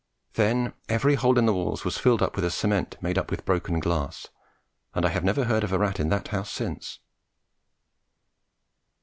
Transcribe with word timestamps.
Then 0.33 0.73
every 0.89 1.13
hole 1.13 1.37
in 1.37 1.45
the 1.45 1.53
walls 1.53 1.85
was 1.85 1.99
filled 1.99 2.23
up 2.23 2.35
with 2.35 2.43
a 2.43 2.49
cement 2.49 2.97
made 3.03 3.19
up 3.19 3.29
with 3.29 3.45
broken 3.45 3.79
glass, 3.79 4.29
and 4.95 5.05
I 5.05 5.09
have 5.09 5.23
never 5.23 5.43
heard 5.43 5.63
of 5.63 5.71
a 5.71 5.77
rat 5.77 5.99
in 5.99 6.09
that 6.09 6.29
house 6.29 6.49
since. 6.49 6.97